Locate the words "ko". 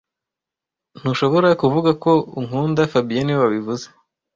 2.03-2.11